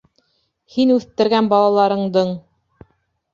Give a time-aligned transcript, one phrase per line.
[0.75, 2.33] Һин үҫтергән балаларыңдың.